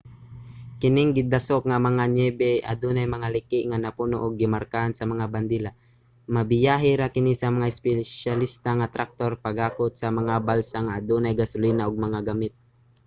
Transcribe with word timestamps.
kining 0.81 1.09
gidasok 1.17 1.61
nga 1.69 1.79
mga 1.87 2.03
niyebe 2.15 2.49
adunay 2.71 3.07
mga 3.15 3.27
liki 3.35 3.59
nga 3.69 3.81
napuno 3.83 4.15
ug 4.25 4.33
gimarkahan 4.41 4.93
sa 4.95 5.05
mga 5.11 5.25
bandila. 5.33 5.71
mabiyahe 6.35 6.91
ra 6.99 7.07
kini 7.15 7.33
sa 7.37 7.47
mga 7.55 7.69
espesyalista 7.73 8.69
nga 8.77 8.91
traktor 8.95 9.31
paghakot 9.45 9.91
sa 9.95 10.07
mga 10.19 10.33
balsa 10.47 10.77
nga 10.85 10.95
adunay 10.99 11.33
gasolina 11.39 11.83
ug 11.89 12.05
mga 12.05 12.19
gamit 12.27 12.53